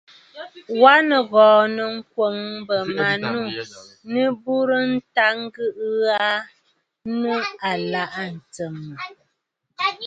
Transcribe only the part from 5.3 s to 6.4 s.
ŋgɨʼɨ aa